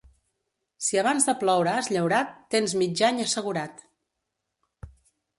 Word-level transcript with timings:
Si 0.85 0.99
abans 1.01 1.27
de 1.27 1.35
ploure 1.41 1.75
has 1.81 1.89
llaurat, 1.95 2.31
tens 2.55 2.73
mig 2.83 3.03
any 3.09 3.21
assegurat. 3.25 3.85